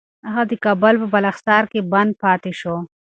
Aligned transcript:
هغه 0.29 0.43
د 0.47 0.53
کابل 0.65 0.95
په 1.01 1.07
بالاحصار 1.13 1.63
کي 1.71 1.79
بند 1.91 2.11
پاتې 2.23 2.51
شو. 2.59 2.75